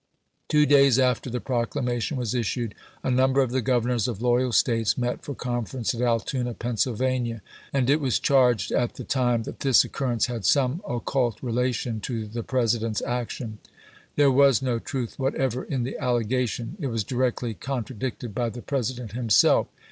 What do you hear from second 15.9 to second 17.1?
allegation. It was